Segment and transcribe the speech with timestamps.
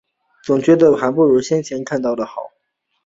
[0.43, 2.49] 总觉得还不如先前看到的好